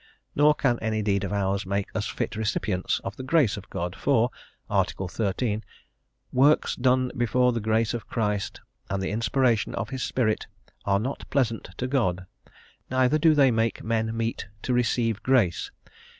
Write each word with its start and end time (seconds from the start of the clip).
Nor 0.35 0.55
can 0.55 0.79
any 0.79 1.03
deed 1.03 1.23
of 1.23 1.31
ours 1.31 1.63
make 1.63 1.95
us 1.95 2.07
fit 2.07 2.35
recipients 2.35 2.97
of 3.03 3.17
the 3.17 3.21
grace 3.23 3.55
of 3.55 3.69
God, 3.69 3.95
for 3.95 4.31
(Article 4.67 5.07
XIII.) 5.07 5.61
"works 6.33 6.75
done 6.75 7.11
before 7.15 7.51
the 7.51 7.59
grace 7.59 7.93
of 7.93 8.07
Christ 8.07 8.61
and 8.89 8.99
the 8.99 9.11
Inspiration 9.11 9.75
of 9.75 9.89
his 9.91 10.01
Spirit 10.01 10.47
are 10.85 10.99
not 10.99 11.29
pleasant 11.29 11.69
to 11.77 11.85
God.... 11.85 12.25
neither 12.89 13.19
do 13.19 13.35
they 13.35 13.51
make 13.51 13.83
men 13.83 14.17
meet 14.17 14.47
to 14.63 14.73
receive 14.73 15.21
grace.... 15.21 15.69